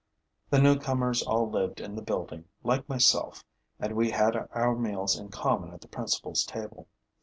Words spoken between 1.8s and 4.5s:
the building, like myself, and we had